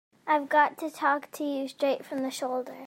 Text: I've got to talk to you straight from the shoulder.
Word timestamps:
I've 0.25 0.49
got 0.49 0.79
to 0.79 0.89
talk 0.89 1.29
to 1.33 1.43
you 1.43 1.67
straight 1.67 2.03
from 2.03 2.23
the 2.23 2.31
shoulder. 2.31 2.79